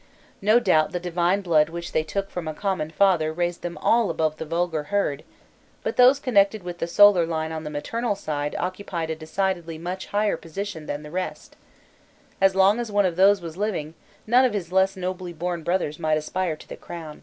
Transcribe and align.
No 0.41 0.59
doubt 0.59 0.93
the 0.93 0.99
divine 0.99 1.41
blood 1.41 1.69
which 1.69 1.91
they 1.91 2.01
took 2.01 2.31
from 2.31 2.47
a 2.47 2.55
common 2.55 2.89
father 2.89 3.31
raised 3.31 3.61
them 3.61 3.77
all 3.77 4.09
above 4.09 4.37
the 4.37 4.47
vulgar 4.47 4.85
herd 4.85 5.23
but 5.83 5.95
those 5.95 6.19
connected 6.19 6.63
with 6.63 6.79
the 6.79 6.87
solar 6.87 7.23
line 7.23 7.51
on 7.51 7.63
the 7.65 7.69
maternal 7.69 8.15
side 8.15 8.55
occupied 8.57 9.11
a 9.11 9.15
decidedly 9.15 9.77
much 9.77 10.07
higher 10.07 10.37
position 10.37 10.87
than 10.87 11.03
the 11.03 11.11
rest: 11.11 11.55
as 12.41 12.55
long 12.55 12.79
as 12.79 12.91
one 12.91 13.05
of 13.05 13.15
these 13.15 13.41
was 13.41 13.57
living, 13.57 13.93
none 14.25 14.43
of 14.43 14.55
his 14.55 14.71
less 14.71 14.95
nobly 14.97 15.33
born 15.33 15.61
brothers 15.61 15.99
might 15.99 16.17
aspire 16.17 16.55
to 16.55 16.67
the 16.67 16.75
crown. 16.77 17.19